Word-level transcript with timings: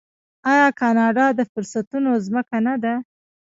آیا 0.51 0.67
کاناډا 0.79 1.25
د 1.37 1.41
فرصتونو 1.51 2.11
ځمکه 2.25 2.57
نه 2.67 2.75
ده؟ 2.83 2.93